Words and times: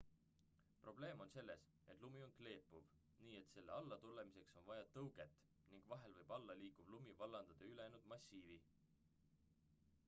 probleem 0.83 1.19
on 1.25 1.29
selles 1.33 1.57
et 1.93 1.99
lumi 2.03 2.21
on 2.27 2.31
kleepuv 2.39 2.87
nii 3.25 3.35
et 3.41 3.51
selle 3.51 3.75
allatulemiseks 3.75 4.57
on 4.61 4.65
vaja 4.71 4.89
tõuget 4.97 5.37
ning 5.75 5.85
vahel 5.93 6.17
võib 6.21 6.35
alla 6.41 6.57
liikuv 6.65 6.91
lumi 6.97 7.17
vallandada 7.23 7.71
ülejäänud 7.73 8.09
massiivi 8.17 8.61